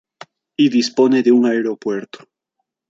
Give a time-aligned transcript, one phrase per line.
[0.57, 2.27] Y dispone de un aeropuerto.